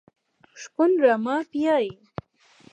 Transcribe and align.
شپون 0.61 0.91
رمه 1.03 1.37
پیایي. 1.51 1.91